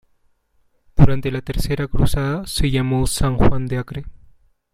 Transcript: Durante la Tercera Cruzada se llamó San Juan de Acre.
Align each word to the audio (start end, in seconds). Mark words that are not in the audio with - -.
Durante 0.95 1.29
la 1.29 1.41
Tercera 1.43 1.87
Cruzada 1.87 2.47
se 2.47 2.71
llamó 2.71 3.05
San 3.05 3.37
Juan 3.37 3.67
de 3.67 3.77
Acre. 3.77 4.05